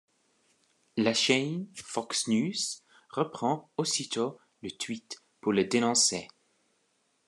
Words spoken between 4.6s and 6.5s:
le tweet pour le dénoncer.